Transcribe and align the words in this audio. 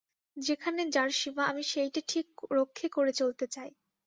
যেখানে 0.37 0.81
যার 0.91 1.09
সীমা 1.11 1.43
আমি 1.45 1.63
সেইটে 1.63 2.01
ঠিক 2.07 2.27
রক্ষে 2.51 2.87
করে 2.89 3.11
চলতে 3.13 3.45
চাই। 3.47 3.69